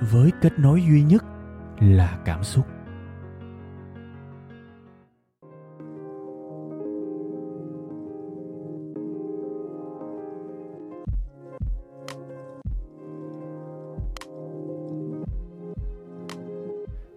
[0.00, 1.24] với kết nối duy nhất
[1.80, 2.66] là cảm xúc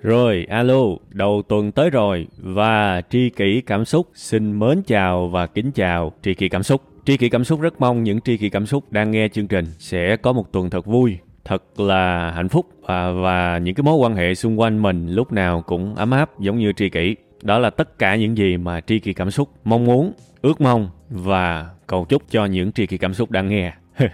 [0.01, 5.47] Rồi, alo, đầu tuần tới rồi và tri kỷ cảm xúc xin mến chào và
[5.47, 6.81] kính chào tri kỷ cảm xúc.
[7.05, 9.65] Tri kỷ cảm xúc rất mong những tri kỷ cảm xúc đang nghe chương trình
[9.79, 13.95] sẽ có một tuần thật vui, thật là hạnh phúc và, và những cái mối
[13.95, 17.15] quan hệ xung quanh mình lúc nào cũng ấm áp giống như tri kỷ.
[17.41, 20.89] Đó là tất cả những gì mà tri kỷ cảm xúc mong muốn, ước mong
[21.09, 23.73] và cầu chúc cho những tri kỷ cảm xúc đang nghe.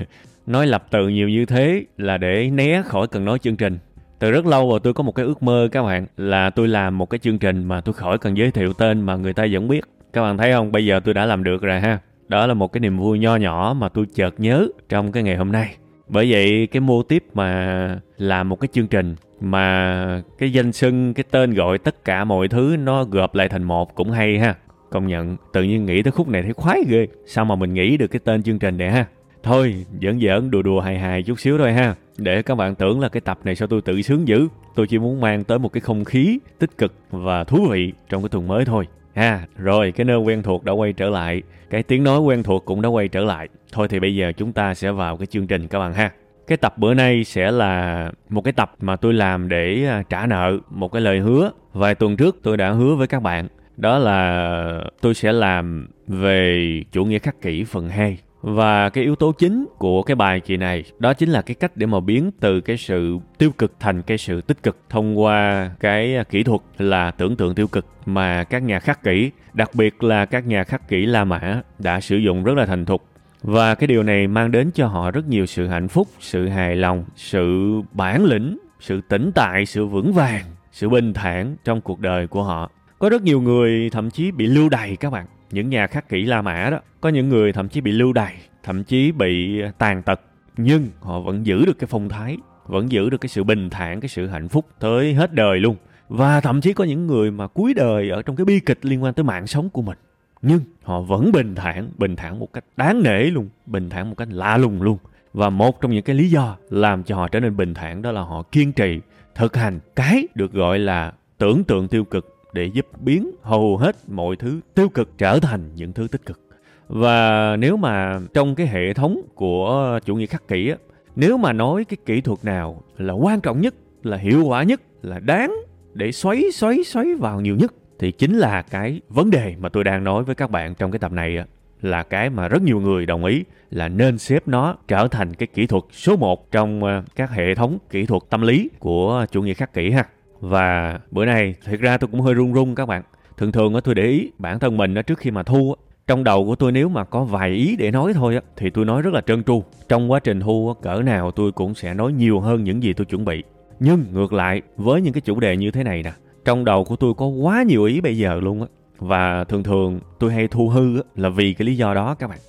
[0.47, 3.77] nói lập từ nhiều như thế là để né khỏi cần nói chương trình.
[4.19, 6.97] Từ rất lâu rồi tôi có một cái ước mơ các bạn là tôi làm
[6.97, 9.67] một cái chương trình mà tôi khỏi cần giới thiệu tên mà người ta vẫn
[9.67, 9.81] biết.
[10.13, 10.71] Các bạn thấy không?
[10.71, 11.99] Bây giờ tôi đã làm được rồi ha.
[12.27, 15.35] Đó là một cái niềm vui nho nhỏ mà tôi chợt nhớ trong cái ngày
[15.35, 15.75] hôm nay
[16.09, 21.13] bởi vậy, cái mô tiếp mà làm một cái chương trình mà cái danh xưng,
[21.13, 24.55] cái tên gọi tất cả mọi thứ nó gộp lại thành một cũng hay ha.
[24.89, 27.07] Công nhận, tự nhiên nghĩ tới khúc này thấy khoái ghê.
[27.25, 29.05] Sao mà mình nghĩ được cái tên chương trình này ha?
[29.43, 31.95] Thôi, giỡn giỡn, đùa đùa hài hài chút xíu thôi ha.
[32.17, 34.47] Để các bạn tưởng là cái tập này sao tôi tự sướng dữ.
[34.75, 38.21] Tôi chỉ muốn mang tới một cái không khí tích cực và thú vị trong
[38.21, 38.87] cái tuần mới thôi
[39.19, 41.41] ha, rồi, cái nơi quen thuộc đã quay trở lại.
[41.69, 43.47] Cái tiếng nói quen thuộc cũng đã quay trở lại.
[43.71, 46.11] Thôi thì bây giờ chúng ta sẽ vào cái chương trình các bạn ha.
[46.47, 50.25] Cái tập bữa nay sẽ là một cái tập mà tôi làm để à, trả
[50.25, 51.51] nợ, một cái lời hứa.
[51.73, 53.47] Vài tuần trước tôi đã hứa với các bạn.
[53.77, 59.15] Đó là tôi sẽ làm về chủ nghĩa khắc kỷ phần 2 và cái yếu
[59.15, 62.31] tố chính của cái bài kỳ này đó chính là cái cách để mà biến
[62.39, 66.61] từ cái sự tiêu cực thành cái sự tích cực thông qua cái kỹ thuật
[66.77, 70.63] là tưởng tượng tiêu cực mà các nhà khắc kỷ, đặc biệt là các nhà
[70.63, 73.05] khắc kỷ La Mã đã sử dụng rất là thành thục.
[73.41, 76.75] Và cái điều này mang đến cho họ rất nhiều sự hạnh phúc, sự hài
[76.75, 81.99] lòng, sự bản lĩnh, sự tĩnh tại, sự vững vàng, sự bình thản trong cuộc
[81.99, 82.71] đời của họ.
[82.99, 86.25] Có rất nhiều người thậm chí bị lưu đày các bạn những nhà khắc kỷ
[86.25, 89.71] La Mã đó, có những người thậm chí bị lưu đày, thậm chí bị à,
[89.77, 90.21] tàn tật,
[90.57, 93.99] nhưng họ vẫn giữ được cái phong thái, vẫn giữ được cái sự bình thản,
[93.99, 95.75] cái sự hạnh phúc tới hết đời luôn.
[96.09, 99.03] Và thậm chí có những người mà cuối đời ở trong cái bi kịch liên
[99.03, 99.97] quan tới mạng sống của mình.
[100.41, 104.15] Nhưng họ vẫn bình thản, bình thản một cách đáng nể luôn, bình thản một
[104.17, 104.97] cách lạ lùng luôn.
[105.33, 108.11] Và một trong những cái lý do làm cho họ trở nên bình thản đó
[108.11, 108.99] là họ kiên trì
[109.35, 113.95] thực hành cái được gọi là tưởng tượng tiêu cực để giúp biến hầu hết
[114.07, 116.39] mọi thứ tiêu cực trở thành những thứ tích cực.
[116.87, 120.75] Và nếu mà trong cái hệ thống của chủ nghĩa khắc kỷ á,
[121.15, 123.73] nếu mà nói cái kỹ thuật nào là quan trọng nhất,
[124.03, 125.55] là hiệu quả nhất, là đáng
[125.93, 129.83] để xoáy xoáy xoáy vào nhiều nhất thì chính là cái vấn đề mà tôi
[129.83, 131.45] đang nói với các bạn trong cái tập này á,
[131.81, 135.47] là cái mà rất nhiều người đồng ý là nên xếp nó trở thành cái
[135.47, 139.41] kỹ thuật số 1 trong ờ, các hệ thống kỹ thuật tâm lý của chủ
[139.41, 140.05] nghĩa khắc kỷ ha.
[140.41, 143.03] Và bữa nay thật ra tôi cũng hơi run run các bạn.
[143.37, 145.75] Thường thường tôi để ý bản thân mình trước khi mà thu
[146.07, 148.85] trong đầu của tôi nếu mà có vài ý để nói thôi á thì tôi
[148.85, 149.63] nói rất là trơn tru.
[149.89, 153.05] Trong quá trình thu cỡ nào tôi cũng sẽ nói nhiều hơn những gì tôi
[153.05, 153.43] chuẩn bị.
[153.79, 156.11] Nhưng ngược lại với những cái chủ đề như thế này nè,
[156.45, 158.67] trong đầu của tôi có quá nhiều ý bây giờ luôn á.
[158.99, 162.39] Và thường thường tôi hay thu hư là vì cái lý do đó các bạn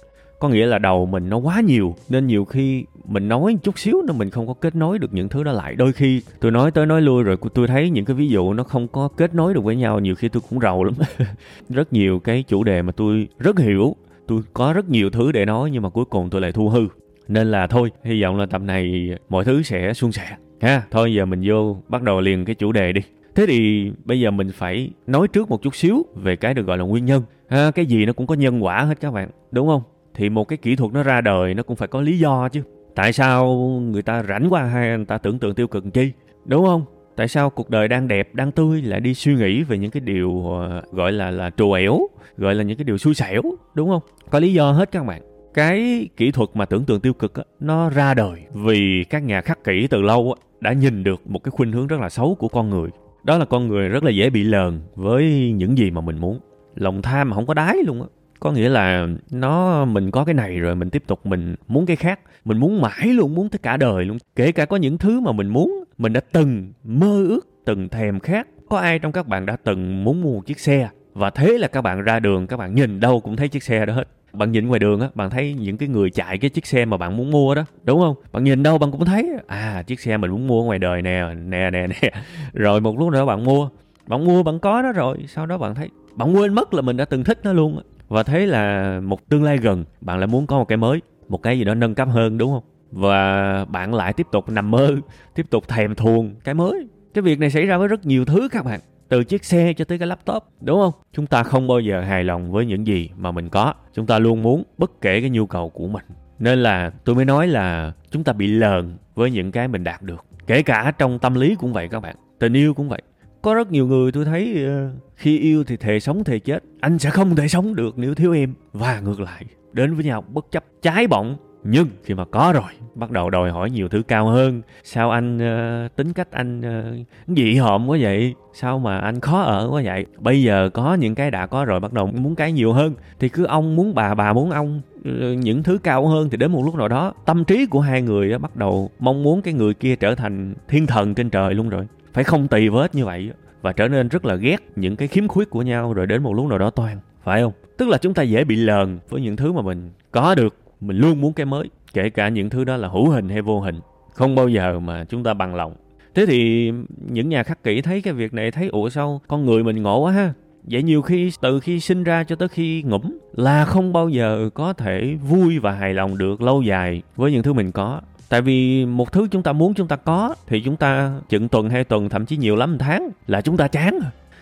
[0.40, 4.02] có nghĩa là đầu mình nó quá nhiều, nên nhiều khi mình nói chút xíu
[4.06, 5.74] nó mình không có kết nối được những thứ đó lại.
[5.74, 8.62] Đôi khi tôi nói tới nói lui rồi tôi thấy những cái ví dụ nó
[8.62, 10.94] không có kết nối được với nhau, nhiều khi tôi cũng rầu lắm.
[11.68, 13.96] Rất nhiều cái chủ đề mà tôi rất hiểu,
[14.26, 16.86] tôi có rất nhiều thứ để nói nhưng mà cuối cùng tôi lại thu hư.
[17.28, 20.82] Nên là thôi, hy vọng là tập này mọi thứ sẽ suôn sẻ, ha.
[20.90, 23.00] Thôi, giờ mình vô bắt đầu liền cái chủ đề đi.
[23.34, 26.78] Thế thì bây giờ mình phải nói trước một chút xíu về cái được gọi
[26.78, 27.22] là nguyên nhân.
[27.48, 29.82] Ha, cái gì nó cũng có nhân quả hết các bạn, đúng không?
[30.14, 32.62] Thì một cái kỹ thuật nó ra đời nó cũng phải có lý do chứ.
[32.94, 36.12] Tại sao người ta rảnh qua hay người ta tưởng tượng tiêu cực chi?
[36.44, 36.84] Đúng không?
[37.16, 40.00] Tại sao cuộc đời đang đẹp đang tươi lại đi suy nghĩ về những cái
[40.00, 41.98] điều ờ, gọi là là trù ẻo
[42.36, 43.42] gọi là những cái điều xui xẻo?
[43.74, 44.02] Đúng không?
[44.30, 45.22] Có lý do hết các bạn.
[45.54, 49.40] Cái kỹ thuật mà tưởng tượng tiêu cực á, nó ra đời vì các nhà
[49.40, 52.34] khắc kỷ từ lâu á, đã nhìn được một cái khuynh hướng rất là xấu
[52.34, 52.90] của con người.
[53.24, 56.40] Đó là con người rất là dễ bị lờn với những gì mà mình muốn.
[56.74, 58.08] Lòng tham mà không có đáy luôn á
[58.40, 61.96] có nghĩa là nó, mình có cái này rồi, mình tiếp tục mình muốn cái
[61.96, 62.20] khác.
[62.44, 64.18] Mình muốn mãi luôn, muốn tới cả đời luôn.
[64.36, 68.20] Kể cả có những thứ mà mình muốn, mình đã từng mơ ước, từng thèm
[68.20, 68.48] khát.
[68.68, 70.88] Có ai trong các bạn đã từng muốn mua một chiếc xe?
[71.14, 73.86] Và thế là các bạn ra đường, các bạn nhìn đâu cũng thấy chiếc xe
[73.86, 74.08] đó hết.
[74.32, 76.96] Bạn nhìn ngoài đường á, bạn thấy những cái người chạy cái chiếc xe mà
[76.96, 78.14] bạn muốn mua đó, đúng không?
[78.32, 81.22] Bạn nhìn đâu bạn cũng thấy à chiếc xe mình muốn mua ngoài đời nè
[81.34, 82.10] nè nè nè.
[82.52, 83.68] Rồi một lúc nữa bạn mua.
[84.06, 86.96] Bạn mua bạn có nó rồi, sau đó bạn thấy, bạn quên mất là mình
[86.96, 90.46] đã từng thích nó luôn và thấy là một tương lai gần, bạn lại muốn
[90.46, 92.64] có một cái mới, một cái gì đó nâng cấp hơn, đúng không?
[92.90, 94.96] Và bạn lại tiếp tục nằm mơ,
[95.34, 96.88] tiếp tục thèm thuồng cái mới.
[97.14, 99.84] Cái việc này xảy ra với rất nhiều thứ các bạn, từ chiếc xe cho
[99.84, 100.92] tới cái laptop, đúng không?
[101.12, 103.74] Chúng ta không bao giờ hài lòng với những gì mà mình có.
[103.94, 106.04] Chúng ta luôn muốn bất kể cái nhu cầu của mình.
[106.38, 110.02] Nên là tôi mới nói là chúng ta bị lờn với những cái mình đạt
[110.02, 110.24] được.
[110.46, 113.02] Kể cả trong tâm lý cũng vậy các bạn, tình yêu cũng vậy
[113.42, 116.64] có rất nhiều người tôi thấy ờ, khi yêu thì thề sống thề chết.
[116.80, 118.54] Anh sẽ không thể sống được nếu thiếu em.
[118.72, 122.72] Và ngược lại đến với nhau bất chấp trái bọng nhưng khi mà có rồi
[122.94, 124.62] bắt đầu đòi hỏi nhiều thứ cao hơn.
[124.84, 127.06] Sao anh uh, tính cách anh uh,
[127.36, 128.34] dị hợm quá vậy?
[128.52, 130.06] Sao mà anh khó ở quá vậy?
[130.18, 132.94] Bây giờ có những cái đã có rồi bắt đầu muốn cái nhiều hơn.
[133.18, 134.80] Thì cứ ông muốn bà bà muốn ông.
[134.98, 138.02] Uh, những thứ cao hơn thì đến một lúc nào đó tâm trí của hai
[138.02, 141.54] người uh, bắt đầu mong muốn cái người kia trở thành thiên thần trên trời
[141.54, 143.30] luôn rồi phải không tì vết như vậy
[143.62, 146.34] và trở nên rất là ghét những cái khiếm khuyết của nhau rồi đến một
[146.34, 147.52] lúc nào đó toàn phải không?
[147.76, 150.96] Tức là chúng ta dễ bị lờn với những thứ mà mình có được, mình
[150.96, 153.80] luôn muốn cái mới, kể cả những thứ đó là hữu hình hay vô hình,
[154.12, 155.74] không bao giờ mà chúng ta bằng lòng.
[156.14, 156.70] Thế thì
[157.08, 160.00] những nhà khắc kỷ thấy cái việc này thấy, ủa sao con người mình ngộ
[160.00, 160.32] quá ha?
[160.64, 164.50] Vậy nhiều khi, từ khi sinh ra cho tới khi ngủm là không bao giờ
[164.54, 168.42] có thể vui và hài lòng được lâu dài với những thứ mình có tại
[168.42, 171.84] vì một thứ chúng ta muốn chúng ta có thì chúng ta chừng tuần, hai
[171.84, 174.00] tuần, thậm chí nhiều lắm một tháng là chúng ta chán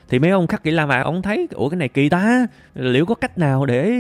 [0.08, 3.06] thì mấy ông khắc kỹ la mà ông thấy, ủa, cái này kỳ ta, liệu
[3.06, 3.93] có cách nào để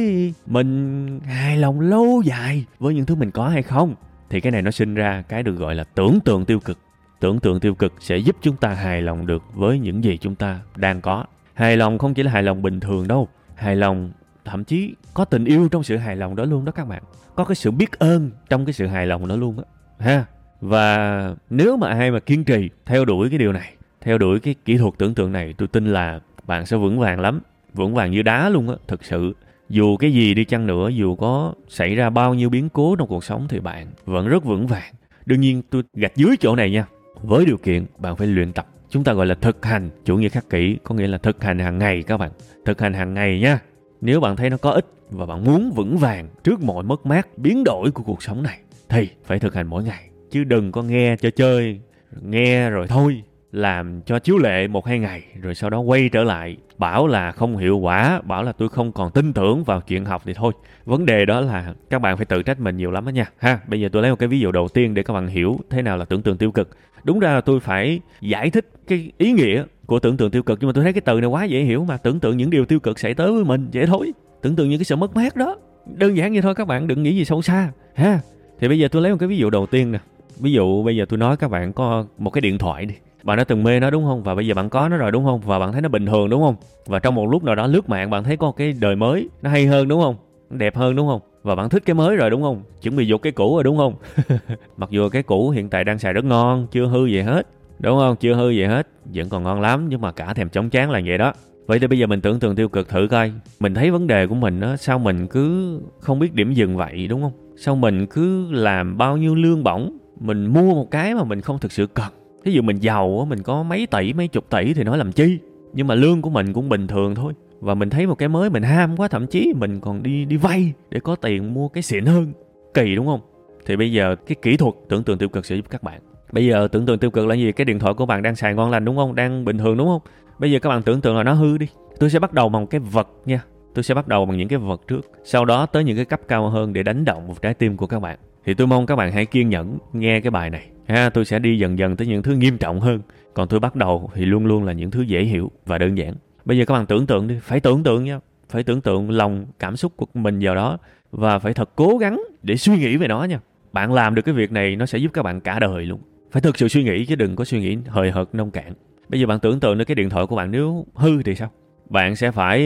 [0.46, 3.94] mình hài lòng lâu dài với những thứ mình có hay không?
[4.30, 6.78] Thì cái này nó sinh ra cái được gọi là tưởng tượng tiêu cực.
[7.20, 10.34] Tưởng tượng tiêu cực sẽ giúp chúng ta hài lòng được với những gì chúng
[10.34, 11.24] ta đang có.
[11.54, 14.10] Hài lòng không chỉ là hài lòng bình thường đâu, hài lòng
[14.44, 17.02] thậm chí có tình yêu trong sự hài lòng đó luôn đó các bạn.
[17.34, 19.64] Có cái sự biết ơn trong cái sự hài lòng đó luôn á
[19.98, 20.24] ha?
[20.60, 24.54] Và nếu mà ai mà kiên trì theo đuổi cái điều này, theo đuổi cái
[24.64, 27.40] kỹ thuật tưởng tượng này, tôi tin là bạn sẽ vững vàng lắm,
[27.74, 29.34] vững vàng như đá luôn á thực sự.
[29.68, 33.08] Dù cái gì đi chăng nữa, dù có xảy ra bao nhiêu biến cố trong
[33.08, 34.94] cuộc sống thì bạn vẫn rất vững vàng.
[35.26, 36.86] Đương nhiên, tôi gạch dưới chỗ này nha.
[37.22, 38.66] Với điều kiện, bạn phải luyện tập.
[38.90, 41.58] Chúng ta gọi là thực hành, chủ nghĩa khắc kỷ, có nghĩa là thực hành
[41.58, 42.30] hàng ngày các bạn.
[42.64, 43.58] Thực hành hàng ngày nha.
[44.00, 47.38] Nếu bạn thấy nó có ích và bạn muốn vững vàng trước mọi mất mát,
[47.38, 50.82] biến đổi của cuộc sống này thì phải thực hành mỗi ngày, chứ đừng có
[50.82, 51.80] nghe cho chơi,
[52.22, 53.22] nghe rồi thôi.
[53.52, 57.32] Làm cho chiếu lệ một hai ngày, rồi sau đó quay trở lại, bảo là
[57.32, 60.52] không hiệu quả, bảo là tôi không còn tin tưởng vào chuyện học thì thôi.
[60.84, 63.26] Vấn đề đó là các bạn phải tự trách mình nhiều lắm đó nha.
[63.38, 65.60] Ha, bây giờ tôi lấy một cái ví dụ đầu tiên để các bạn hiểu
[65.70, 66.70] thế nào là tưởng tượng tiêu cực.
[67.04, 70.58] Đúng ra là tôi phải giải thích cái ý nghĩa của tưởng tượng tiêu cực,
[70.60, 72.64] nhưng mà tôi thấy cái từ này quá dễ hiểu mà, tưởng tượng những điều
[72.64, 74.12] tiêu cực xảy tới với mình, dễ thôi.
[74.42, 75.56] Tưởng tượng những cái sự mất mát đó.
[75.86, 77.70] Đơn giản như thôi, các bạn đừng nghĩ gì sâu xa.
[77.94, 78.20] Ha
[78.60, 79.98] thì bây giờ tôi lấy một cái ví dụ đầu tiên nè.
[80.40, 82.94] Ví dụ bây giờ tôi nói các bạn có một cái điện thoại đi.
[83.22, 84.22] Bạn đã từng mê nó đúng không?
[84.22, 85.40] Và bây giờ bạn có nó rồi đúng không?
[85.40, 86.56] Và bạn thấy nó bình thường đúng không?
[86.86, 89.50] Và trong một lúc nào đó lướt mạng bạn thấy có cái đời mới, nó
[89.50, 90.16] hay hơn đúng không?
[90.50, 91.20] Đẹp hơn đúng không?
[91.42, 92.62] Và bạn thích cái mới rồi đúng không?
[92.82, 93.94] Chuẩn bị dục cái cũ rồi đúng không?
[94.76, 97.46] Mặc dù cái cũ hiện tại đang xài rất ngon, chưa hư gì hết.
[97.78, 98.16] Đúng không?
[98.16, 98.88] Chưa hư gì hết.
[99.04, 101.32] Vẫn còn ngon lắm, nhưng mà cả thèm chóng chán là vậy đó.
[101.66, 103.32] Vậy thì bây giờ mình tưởng tượng tiêu cực thử coi.
[103.60, 107.06] Mình thấy vấn đề của mình á, sao mình cứ không biết điểm dừng vậy,
[107.08, 107.32] đúng không?
[107.60, 111.58] Sao mình cứ làm bao nhiêu lương bổng mình mua một cái mà mình không
[111.58, 112.12] thực sự cần
[112.44, 115.38] Ví dụ mình giàu mình có mấy tỷ, mấy chục tỷ thì nói làm chi.
[115.72, 117.32] Nhưng mà lương của mình cũng bình thường thôi.
[117.60, 120.36] Và mình thấy một cái mới mình ham quá, thậm chí mình còn đi đi
[120.36, 122.32] vay để có tiền mua cái xịn hơn.
[122.74, 123.20] Kỳ đúng không?
[123.66, 126.00] Thì bây giờ cái kỹ thuật tưởng tượng tiêu cực sẽ giúp các bạn.
[126.32, 127.52] Bây giờ tưởng tượng tiêu cực là gì?
[127.52, 129.14] Cái điện thoại của bạn đang xài ngon lành đúng không?
[129.14, 130.02] Đang bình thường đúng không?
[130.38, 131.66] Bây giờ các bạn tưởng tượng là nó hư đi.
[131.98, 133.42] Tôi sẽ bắt đầu bằng một cái vật nha.
[133.74, 135.10] Tôi sẽ bắt đầu bằng những cái vật trước.
[135.24, 137.86] Sau đó tới những cái cấp cao hơn để đánh động một trái tim của
[137.86, 138.18] các bạn.
[138.44, 140.68] Thì tôi mong các bạn hãy kiên nhẫn nghe cái bài này.
[140.88, 143.00] Ha, tôi sẽ đi dần dần tới những thứ nghiêm trọng hơn.
[143.34, 146.14] Còn tôi bắt đầu thì luôn luôn là những thứ dễ hiểu và đơn giản.
[146.44, 148.20] Bây giờ các bạn tưởng tượng đi, phải tưởng tượng nha.
[148.48, 150.78] Phải tưởng tượng lòng, cảm xúc của mình vào đó
[151.10, 153.40] và phải thật cố gắng để suy nghĩ về nó nha.
[153.72, 156.00] Bạn làm được cái việc này, nó sẽ giúp các bạn cả đời luôn.
[156.30, 158.72] Phải thực sự suy nghĩ chứ đừng có suy nghĩ hời hợt, nông cạn.
[159.08, 161.50] Bây giờ bạn tưởng tượng đến cái điện thoại của bạn, nếu hư thì sao?
[161.90, 162.60] Bạn sẽ phải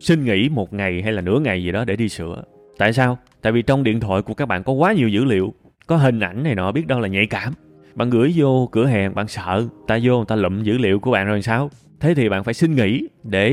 [0.00, 2.42] xin nghỉ một ngày hay là nửa ngày gì đó để đi sửa.
[2.78, 3.18] Tại sao?
[3.42, 5.54] Tại vì trong điện thoại của các bạn có quá nhiều dữ liệu.
[5.86, 7.52] Có hình ảnh này nọ, biết đâu là nhạy cảm.
[7.94, 11.10] Bạn gửi vô cửa hàng, bạn sợ ta vô người ta lụm dữ liệu của
[11.10, 11.70] bạn rồi sao?
[12.00, 13.50] Thế thì bạn phải xin nghỉ để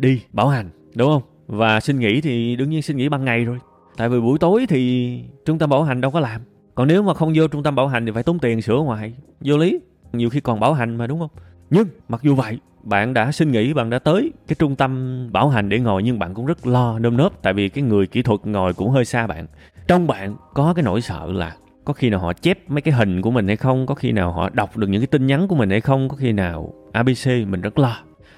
[0.00, 1.22] đi bảo hành, đúng không?
[1.46, 3.58] Và xin nghỉ thì đương nhiên xin nghỉ ban ngày rồi.
[3.96, 6.40] Tại vì buổi tối thì trung tâm bảo hành đâu có làm.
[6.74, 9.12] Còn nếu mà không vô trung tâm bảo hành thì phải tốn tiền sửa ngoài.
[9.40, 9.80] Vô lý,
[10.12, 11.30] nhiều khi còn bảo hành mà, đúng không?
[11.70, 15.48] Nhưng, mặc dù vậy bạn đã xin nghỉ bạn đã tới cái trung tâm bảo
[15.48, 18.22] hành để ngồi, nhưng bạn cũng rất lo nơm nớp, tại vì cái người kỹ
[18.22, 19.46] thuật ngồi cũng hơi xa bạn.
[19.86, 23.22] Trong bạn có cái nỗi sợ là có khi nào họ chép mấy cái hình
[23.22, 23.86] của mình hay không?
[23.86, 26.08] Có khi nào họ đọc được những cái tin nhắn của mình hay không?
[26.08, 27.96] Có khi nào abc mình rất lo?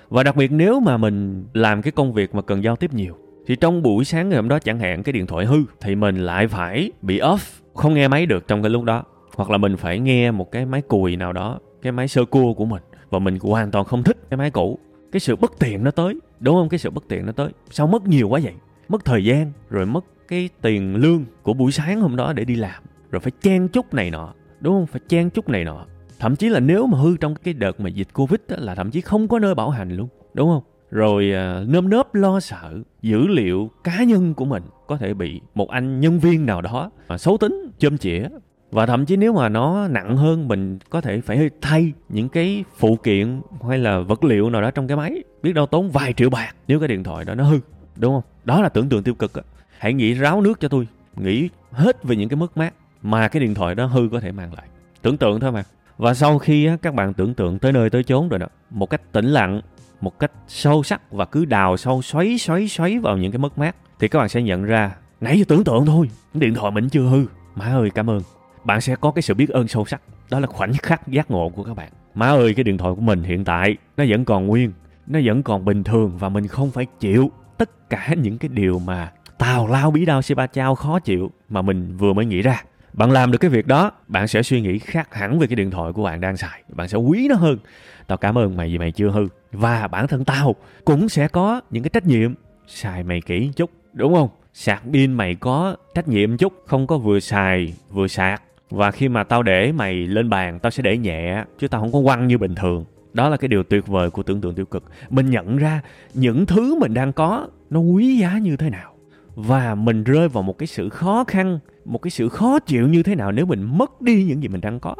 [0.08, 3.16] Và đặc biệt nếu mà mình làm cái công việc mà cần giao tiếp nhiều,
[3.46, 6.16] thì trong buổi sáng ngày hôm đó chẳng hạn cái điện thoại hư, thì mình
[6.16, 9.04] lại phải bị off, không nghe máy được trong cái lúc đó.
[9.36, 12.54] Hoặc là mình phải nghe một cái máy cùi nào đó, cái máy sơ cua
[12.54, 14.78] của mình và mình hoàn toàn không thích cái máy cũ.
[15.12, 16.68] Cái sự bất tiện nó tới đúng không?
[16.68, 17.50] Cái sự bất tiện nó tới.
[17.70, 18.54] Sao mất nhiều quá vậy?
[18.88, 22.56] Mất thời gian rồi mất cái tiền lương của buổi sáng hôm đó để đi
[22.56, 22.82] làm.
[23.10, 24.86] Rồi phải chen chúc này nọ đúng không?
[24.86, 25.86] Phải chen chúc này nọ.
[26.18, 28.90] Thậm chí là nếu mà hư trong cái đợt mà dịch covid đó, là thậm
[28.90, 30.62] chí không có nơi bảo hành luôn đúng không?
[30.90, 35.40] Rồi à, nơm nớp lo sợ dữ liệu cá nhân của mình có thể bị
[35.54, 38.28] một anh nhân viên nào đó mà xấu tính chôm chĩa
[38.70, 42.64] và thậm chí nếu mà nó nặng hơn, mình có thể phải thay những cái
[42.76, 45.22] phụ kiện hay là vật liệu nào đó trong cái máy.
[45.42, 47.58] Biết đâu tốn vài triệu bạc nếu cái điện thoại đó nó hư,
[47.96, 48.22] đúng không?
[48.44, 49.32] Đó là tưởng tượng tiêu cực
[49.78, 53.40] hãy nghĩ ráo nước cho tôi, nghĩ hết về những cái mất mát mà cái
[53.40, 54.66] điện thoại đó hư có thể mang lại.
[55.02, 55.62] Tưởng tượng thôi mà.
[55.98, 59.12] Và sau khi các bạn tưởng tượng tới nơi tới chốn rồi đó, một cách
[59.12, 59.60] tĩnh lặng,
[60.00, 63.58] một cách sâu sắc và cứ đào sâu, xoáy xoáy xoáy vào những cái mất
[63.58, 66.88] mát, thì các bạn sẽ nhận ra, nãy giờ tưởng tượng thôi, điện thoại mình
[66.88, 67.24] chưa hư.
[67.54, 68.20] Má ơi, cảm ơn
[68.64, 70.02] bạn sẽ có cái sự biết ơn sâu sắc.
[70.30, 71.92] Đó là khoảnh khắc giác ngộ của các bạn.
[72.14, 74.72] Má ơi, cái điện thoại của mình hiện tại, nó vẫn còn nguyên,
[75.06, 78.78] nó vẫn còn bình thường và mình không phải chịu tất cả những cái điều
[78.78, 82.42] mà tào lao bí đao si ba chao khó chịu mà mình vừa mới nghĩ
[82.42, 82.62] ra.
[82.92, 85.70] Bạn làm được cái việc đó, bạn sẽ suy nghĩ khác hẳn về cái điện
[85.70, 86.62] thoại của bạn đang xài.
[86.68, 87.58] Bạn sẽ quý nó hơn.
[88.06, 89.28] Tao cảm ơn mày vì mày chưa hư.
[89.52, 92.34] Và bản thân tao cũng sẽ có những cái trách nhiệm.
[92.66, 94.28] Xài mày kỹ chút, đúng không?
[94.52, 99.08] Sạc pin mày có trách nhiệm chút, không có vừa xài, vừa sạc và khi
[99.08, 102.28] mà tao để mày lên bàn, tao sẽ để nhẹ, chứ tao không có quăng
[102.28, 102.84] như bình thường.
[103.12, 104.84] Đó là cái điều tuyệt vời của tưởng tượng tiêu cực.
[105.10, 105.80] Mình nhận ra
[106.14, 108.92] những thứ mình đang có, nó quý giá như thế nào.
[109.34, 113.02] Và mình rơi vào một cái sự khó khăn, một cái sự khó chịu như
[113.02, 114.94] thế nào nếu mình mất đi những gì mình đang có.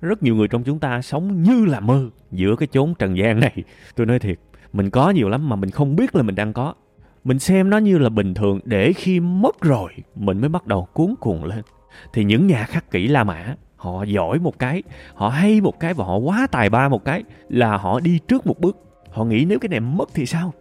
[0.00, 3.40] Rất nhiều người trong chúng ta sống như là mơ giữa cái chốn trần gian
[3.40, 3.54] này.
[3.96, 4.38] Tôi nói thiệt,
[4.72, 6.74] mình có nhiều lắm mà mình không biết là mình đang có.
[7.24, 10.88] Mình xem nó như là bình thường để khi mất rồi, mình mới bắt đầu
[10.92, 11.62] cuốn cuồng lên
[12.12, 14.82] thì những nhà khắc kỹ La Mã họ giỏi một cái
[15.14, 18.46] họ hay một cái và họ quá tài ba một cái là họ đi trước
[18.46, 18.76] một bước.
[19.10, 20.52] Họ nghĩ nếu cái này mất thì sao?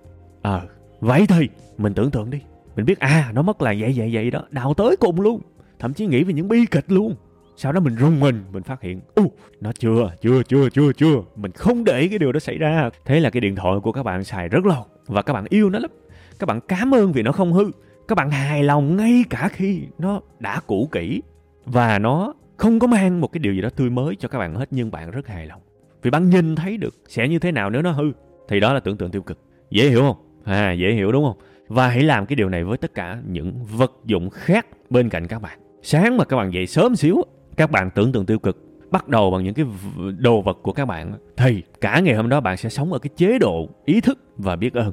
[0.42, 0.62] Ờ à,
[1.00, 2.40] vậy thì mình tưởng tượng đi.
[2.76, 4.42] Mình biết à nó mất là vậy vậy vậy đó.
[4.52, 5.42] Đào tới cùng luôn.
[5.80, 7.16] Thậm chí nghĩ về những bi kịch luôn.
[7.58, 10.94] Sau đó mình rung mình mình phát hiện u uh, nó chưa chưa chưa chưa
[10.94, 11.16] chưa.
[11.36, 12.90] Mình không để cái điều đó xảy ra.
[13.06, 15.70] Thế là cái điện thoại của các bạn xài rất lâu và các bạn yêu
[15.70, 15.92] nó lắm.
[16.40, 17.72] Các bạn cảm ơn vì nó không hư
[18.12, 21.22] các bạn hài lòng ngay cả khi nó đã cũ kỹ.
[21.66, 24.56] Và nó không có mang một cái điều gì đó tươi mới cho các bạn
[24.56, 25.62] hết, nhưng bạn rất hài lòng.
[26.02, 28.12] Vì bạn nhìn thấy được sẽ như thế nào nếu nó hư,
[28.48, 29.40] thì đó là tưởng tượng tiêu cực.
[29.70, 30.16] Dễ hiểu không?
[30.44, 31.38] À dễ hiểu đúng không?
[31.68, 35.28] Và hãy làm cái điều này với tất cả những vật dụng khác bên cạnh
[35.28, 35.60] các bạn.
[35.84, 37.24] Sáng mà các bạn dậy sớm xíu,
[37.58, 38.58] các bạn tưởng tượng tiêu cực,
[38.92, 39.66] bắt đầu bằng những cái
[40.18, 43.10] đồ vật của các bạn thì cả ngày hôm đó bạn sẽ sống ở cái
[43.16, 44.92] chế độ ý thức và biết ơn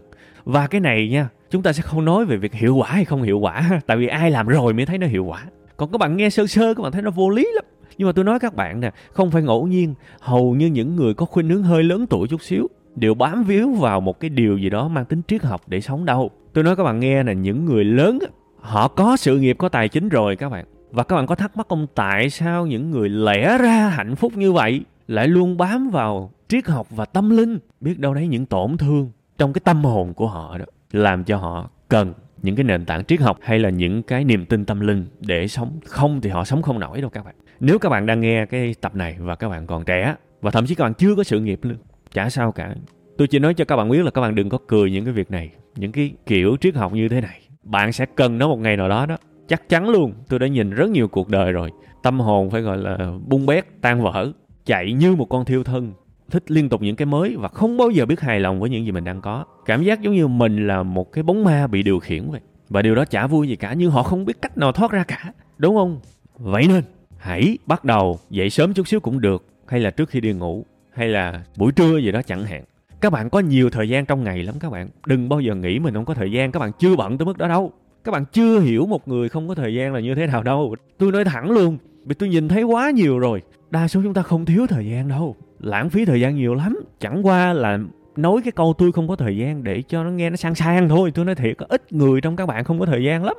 [0.48, 3.22] và cái này nha, chúng ta sẽ không nói về việc hiệu quả hay không
[3.22, 5.44] hiệu quả tại vì ai làm rồi mới thấy nó hiệu quả.
[5.76, 7.64] Còn các bạn nghe sơ sơ các bạn thấy nó vô lý lắm.
[7.98, 11.14] Nhưng mà tôi nói các bạn nè, không phải ngẫu nhiên, hầu như những người
[11.14, 14.58] có khuynh hướng hơi lớn tuổi chút xíu đều bám víu vào một cái điều
[14.58, 16.30] gì đó mang tính triết học để sống đâu.
[16.52, 18.18] Tôi nói các bạn nghe là những người lớn
[18.60, 20.64] họ có sự nghiệp, có tài chính rồi các bạn.
[20.90, 24.32] Và các bạn có thắc mắc không, tại sao những người lẽ ra hạnh phúc
[24.36, 27.58] như vậy lại luôn bám vào triết học và tâm linh?
[27.80, 31.36] Biết đâu đấy những tổn thương trong cái tâm hồn của họ đó, làm cho
[31.36, 34.80] họ cần những cái nền tảng triết học hay là những cái niềm tin tâm
[34.80, 35.80] linh để sống.
[35.86, 37.34] Không thì họ sống không nổi đâu các bạn.
[37.60, 40.66] Nếu các bạn đang nghe cái tập này và các bạn còn trẻ, và thậm
[40.66, 41.76] chí các bạn chưa có sự nghiệp luôn
[42.12, 42.74] chả sao cả.
[43.18, 45.14] Tôi chỉ nói cho các bạn biết là các bạn đừng có cười những cái
[45.14, 47.40] việc này, những cái kiểu triết học như thế này.
[47.62, 49.16] Bạn sẽ cần nó một ngày nào đó đó.
[49.48, 51.70] Chắc chắn luôn, tôi đã nhìn rất nhiều cuộc đời rồi.
[52.02, 54.32] Tâm hồn phải gọi là bung bét, tan vỡ,
[54.64, 55.92] chạy như một con thiêu thân
[56.30, 58.84] thích liên tục những cái mới và không bao giờ biết hài lòng với những
[58.84, 59.44] gì mình đang có.
[59.66, 62.40] Cảm giác giống như mình là một cái bóng ma bị điều khiển vậy.
[62.68, 65.04] Và điều đó chả vui gì cả, nhưng họ không biết cách nào thoát ra
[65.04, 65.32] cả.
[65.58, 66.00] Đúng không?
[66.38, 66.82] Vậy nên,
[67.18, 70.64] hãy bắt đầu dậy sớm chút xíu cũng được, hay là trước khi đi ngủ,
[70.92, 72.64] hay là buổi trưa gì đó chẳng hạn.
[73.00, 74.88] Các bạn có nhiều thời gian trong ngày lắm các bạn.
[75.06, 77.38] Đừng bao giờ nghĩ mình không có thời gian, các bạn chưa bận tới mức
[77.38, 77.72] đó đâu.
[78.04, 80.74] Các bạn chưa hiểu một người không có thời gian là như thế nào đâu.
[80.98, 84.22] Tôi nói thẳng luôn, vì tôi nhìn thấy quá nhiều rồi đa số chúng ta
[84.22, 85.36] không thiếu thời gian đâu.
[85.60, 86.78] Lãng phí thời gian nhiều lắm.
[87.00, 87.78] Chẳng qua là
[88.16, 90.88] nói cái câu tôi không có thời gian để cho nó nghe nó sang sang
[90.88, 91.10] thôi.
[91.14, 93.36] Tôi nói thiệt, có ít người trong các bạn không có thời gian lắm.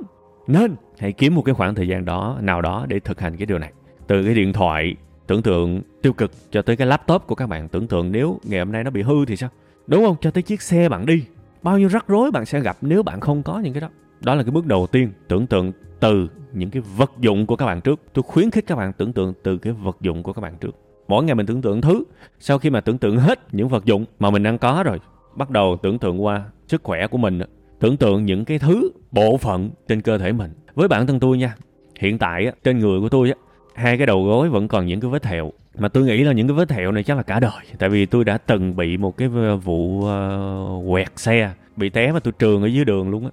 [0.48, 3.46] Nên, hãy kiếm một cái khoảng thời gian đó, nào đó để thực hành cái
[3.46, 3.72] điều này.
[4.08, 4.96] Từ cái điện thoại,
[5.28, 8.60] tưởng tượng tiêu cực, cho tới cái laptop của các bạn tưởng tượng nếu ngày
[8.60, 9.50] hôm nay nó bị hư thì sao?
[9.88, 10.16] Đúng không?
[10.22, 11.24] Cho tới chiếc xe bạn đi.
[11.64, 13.90] Bao nhiêu rắc rối bạn sẽ gặp nếu bạn không có những cái đó.
[14.22, 17.65] Đó là cái bước đầu tiên, tưởng tượng từ những cái vật dụng của các
[17.65, 18.00] bạn trước.
[18.13, 20.75] Tôi khuyến khích các bạn tưởng tượng từ cái vật dụng của các bạn trước.
[21.08, 22.03] Mỗi ngày mình tưởng tượng thứ
[22.39, 25.00] sau khi mà tưởng tượng hết những vật dụng mà mình đang có rồi
[25.36, 27.39] bắt đầu tưởng tượng qua sức khỏe của mình
[27.79, 30.51] tưởng tượng những cái thứ bộ phận trên cơ thể mình.
[30.75, 31.56] Với bản thân tôi nha
[32.00, 33.36] hiện tại trên người của tôi á
[33.74, 36.48] hai cái đầu gối vẫn còn những cái vết thẹo mà tôi nghĩ là những
[36.48, 39.18] cái vết thẹo này chắc là cả đời tại vì tôi đã từng bị một
[39.18, 39.27] cái
[39.63, 43.32] vụ uh, quẹt xe bị té mà tôi trường ở dưới đường luôn á.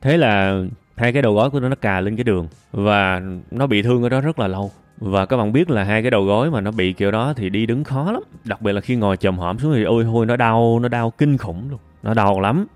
[0.00, 0.62] Thế là
[0.98, 4.02] hai cái đầu gối của nó nó cà lên cái đường và nó bị thương
[4.02, 4.70] ở đó rất là lâu.
[5.00, 7.50] Và các bạn biết là hai cái đầu gối mà nó bị kiểu đó thì
[7.50, 8.22] đi đứng khó lắm.
[8.44, 11.10] Đặc biệt là khi ngồi chồm hõm xuống thì ôi thôi nó đau nó đau
[11.10, 11.80] kinh khủng luôn.
[12.02, 12.66] Nó đau lắm.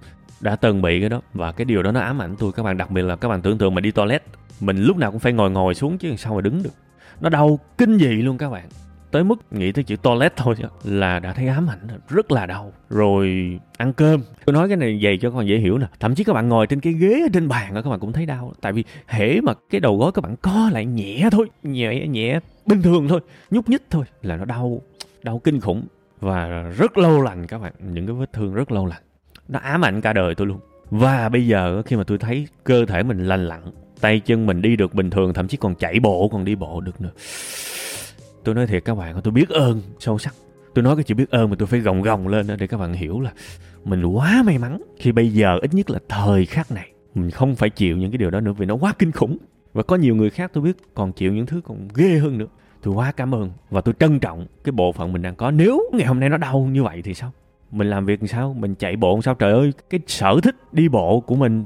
[0.40, 1.20] Đã từng bị cái đó.
[1.34, 2.52] Và cái điều đó nó ám ảnh tôi.
[2.52, 4.22] Các bạn, đặc biệt là các bạn tưởng tượng mà đi toilet,
[4.60, 6.74] mình lúc nào cũng phải ngồi ngồi xuống chứ sao mà đứng được.
[7.20, 8.64] Nó đau kinh dị luôn các bạn
[9.12, 10.54] tới mức nghĩ tới chữ toilet thôi
[10.84, 11.78] là đã thấy ám ảnh,
[12.08, 12.72] rất là đau.
[12.90, 13.28] Rồi
[13.76, 14.20] ăn cơm.
[14.44, 15.86] Tôi nói cái này dày cho các bạn dễ hiểu nè.
[16.00, 18.26] Thậm chí các bạn ngồi trên cái ghế ở trên bàn các bạn cũng thấy
[18.26, 18.52] đau.
[18.60, 22.40] Tại vì hễ mà cái đầu gối các bạn co lại nhẹ thôi, nhẹ nhẹ,
[22.66, 24.82] bình thường thôi, nhúc nhích thôi là nó đau
[25.22, 25.84] đau kinh khủng.
[26.20, 29.02] Và rất lâu lành các bạn, những cái vết thương rất lâu lành.
[29.48, 30.58] Nó ám ảnh cả đời tôi luôn.
[30.90, 33.60] Và bây giờ khi mà tôi thấy cơ thể mình lành lặn,
[34.00, 36.80] tay chân mình đi được bình thường, thậm chí còn chạy bộ, còn đi bộ
[36.80, 37.10] được nữa
[38.44, 40.34] tôi nói thiệt các bạn, tôi biết ơn sâu sắc.
[40.74, 42.92] Tôi nói cái chữ biết ơn mà tôi phải gồng gồng lên để các bạn
[42.92, 43.32] hiểu là
[43.84, 47.56] mình quá may mắn khi bây giờ ít nhất là thời khắc này, mình không
[47.56, 49.36] phải chịu những cái điều đó nữa vì nó quá kinh khủng.
[49.72, 52.46] Và có nhiều người khác tôi biết còn chịu những thứ còn ghê hơn nữa.
[52.82, 55.50] Tôi quá cảm ơn và tôi trân trọng cái bộ phận mình đang có.
[55.50, 57.32] Nếu ngày hôm nay nó đau như vậy thì sao?
[57.70, 58.56] Mình làm việc làm sao?
[58.58, 59.34] Mình chạy bộ làm sao?
[59.34, 61.64] Trời ơi, cái sở thích đi bộ của mình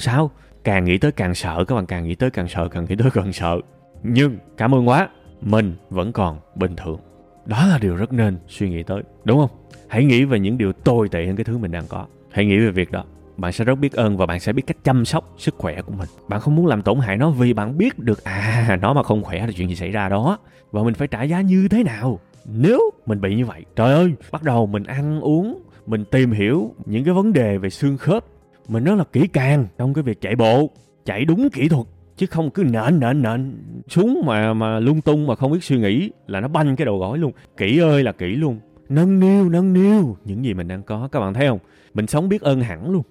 [0.00, 0.30] sao?
[0.64, 3.10] Càng nghĩ tới càng sợ, các bạn càng nghĩ tới càng sợ, càng nghĩ tới
[3.10, 3.60] càng sợ.
[4.02, 5.08] Nhưng cảm ơn quá
[5.40, 7.00] mình vẫn còn bình thường.
[7.46, 9.50] Đó là điều rất nên suy nghĩ tới, đúng không?
[9.88, 12.06] Hãy nghĩ về những điều tồi tệ hơn cái thứ mình đang có.
[12.30, 13.04] Hãy nghĩ về việc đó.
[13.36, 15.92] Bạn sẽ rất biết ơn và bạn sẽ biết cách chăm sóc sức khỏe của
[15.92, 16.08] mình.
[16.28, 19.22] Bạn không muốn làm tổn hại nó vì bạn biết được à nó mà không
[19.22, 20.38] khỏe là chuyện gì xảy ra đó.
[20.70, 22.20] Và mình phải trả giá như thế nào?
[22.44, 26.74] Nếu mình bị như vậy, trời ơi, bắt đầu mình ăn uống, mình tìm hiểu
[26.86, 28.24] những cái vấn đề về xương khớp.
[28.68, 30.70] Mình rất là kỹ càng trong cái việc chạy bộ,
[31.04, 33.52] chạy đúng kỹ thuật chứ không cứ nện nện nện,
[33.88, 36.98] xuống mà mà lung tung mà không biết suy nghĩ là nó banh cái đầu
[36.98, 37.32] gối luôn.
[37.56, 38.58] Kỹ ơi là kỹ luôn.
[38.88, 40.16] Nâng niu nâng niu.
[40.24, 41.58] Những gì mình đang có, các bạn thấy không?
[41.94, 43.02] Mình sống biết ơn hẳn luôn.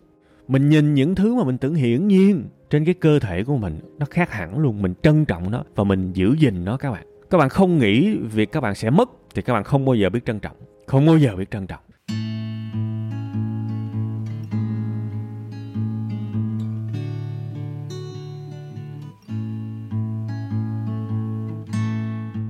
[0.47, 3.79] Mình nhìn những thứ mà mình tưởng hiển nhiên trên cái cơ thể của mình,
[3.99, 4.81] nó khác hẳn luôn.
[4.81, 7.05] Mình trân trọng nó và mình giữ gìn nó, các bạn.
[7.29, 10.09] Các bạn không nghĩ việc các bạn sẽ mất thì các bạn không bao giờ
[10.09, 10.55] biết trân trọng.
[10.85, 11.84] Không bao giờ biết trân trọng.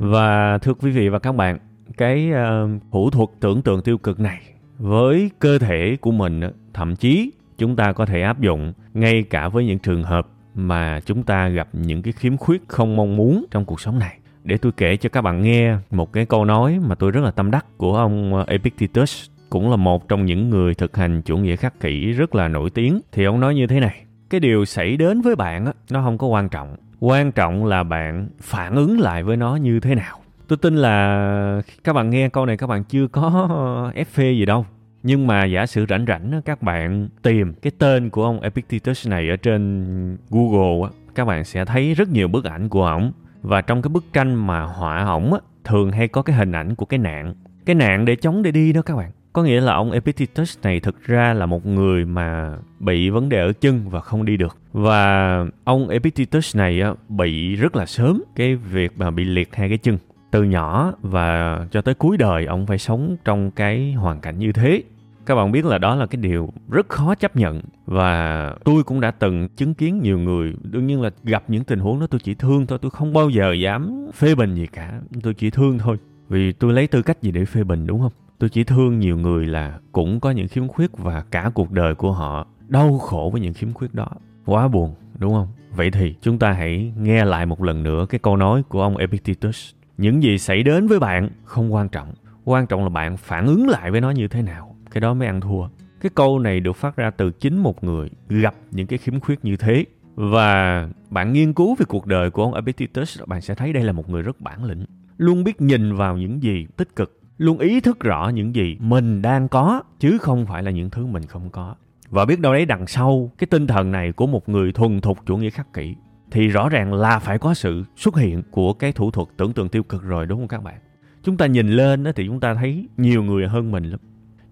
[0.10, 1.60] Và thưa quý vị và các bạn,
[1.98, 4.42] cái uh, thủ thuật tưởng tượng tiêu cực này
[4.78, 6.42] với cơ thể của mình
[6.74, 11.00] thậm chí chúng ta có thể áp dụng ngay cả với những trường hợp mà
[11.06, 14.18] chúng ta gặp những cái khiếm khuyết không mong muốn trong cuộc sống này.
[14.44, 17.32] Để tôi kể cho các bạn nghe một cái câu nói mà tôi rất là
[17.32, 21.38] tâm đắc của ông ờ, Epictetus, cũng là một trong những người thực hành chủ
[21.38, 23.02] nghĩa khắc kỷ rất là nổi tiếng.
[23.12, 26.18] Thì ông nói như thế này, cái điều xảy đến với bạn á, nó không
[26.18, 30.20] có quan trọng quan trọng là bạn phản ứng lại với nó như thế nào.
[30.48, 34.46] Tôi tin là các bạn nghe câu này các bạn chưa có ép phê gì
[34.46, 34.66] đâu.
[35.04, 39.30] Nhưng mà giả sử rảnh rảnh các bạn tìm cái tên của ông Epictetus này
[39.30, 43.12] ở trên Google các bạn sẽ thấy rất nhiều bức ảnh của ổng.
[43.42, 46.86] Và trong cái bức tranh mà họa ổng thường hay có cái hình ảnh của
[46.86, 47.34] cái nạn.
[47.66, 49.12] Cái nạn để chống để đi đó các bạn.
[49.34, 53.40] Có nghĩa là ông Epictetus này thực ra là một người mà bị vấn đề
[53.40, 54.58] ở chân và không đi được.
[54.76, 59.78] Và ông Epictetus này bị rất là sớm cái việc mà bị liệt hai cái
[59.78, 59.98] chân.
[60.32, 64.52] Từ nhỏ và cho tới cuối đời, ông phải sống trong cái hoàn cảnh như
[64.52, 64.84] thế.
[65.26, 67.62] Các bạn biết là đó là cái điều rất khó chấp nhận.
[67.86, 71.80] Và tôi cũng đã từng chứng kiến nhiều người, đương nhiên là gặp những tình
[71.80, 75.00] huống đó tôi chỉ thương thôi, tôi không bao giờ dám phê bình gì cả.
[75.24, 75.98] Tôi chỉ thương thôi.
[76.30, 78.12] Vì tôi lấy tư cách gì để phê bình, đúng không?
[78.40, 81.96] Tôi chỉ thương nhiều người là cũng có những khiếm khuyết và cả cuộc đời
[81.96, 84.08] của họ đau khổ với những khiếm khuyết đó
[84.46, 85.48] quá buồn, đúng không?
[85.76, 88.98] Vậy thì chúng ta hãy nghe lại một lần nữa cái câu nói của ông
[88.98, 89.72] epictetus.
[89.98, 92.14] Những gì xảy đến với bạn không quan trọng.
[92.44, 94.76] Quan trọng là bạn phản ứng lại với nó như thế nào.
[94.92, 95.68] Cái đó mới ăn thua.
[96.02, 99.46] Cái câu này được phát ra từ chính một người gặp những cái khiếm khuyết
[99.46, 99.86] như thế.
[100.16, 103.92] Và bạn nghiên cứu về cuộc đời của ông Epictetus, bạn sẽ thấy đây là
[103.92, 104.86] một người rất bản lĩnh.
[105.18, 107.20] Luôn biết nhìn vào những gì tích cực.
[107.38, 111.06] Luôn ý thức rõ những gì mình đang có, chứ không phải là những thứ
[111.06, 111.76] mình không có
[112.10, 115.26] và biết đâu đấy đằng sau cái tinh thần này của một người thuần thục
[115.26, 115.96] chủ nghĩa khắc kỷ
[116.32, 119.70] thì rõ ràng là phải có sự xuất hiện của cái thủ thuật tưởng tượng
[119.70, 120.76] tiêu cực rồi đúng không các bạn?
[121.24, 124.00] Chúng ta nhìn lên thì chúng ta thấy nhiều người hơn mình lắm.